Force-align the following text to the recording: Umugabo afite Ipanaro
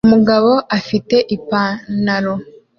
Umugabo 0.07 0.51
afite 0.77 1.15
Ipanaro 1.35 2.33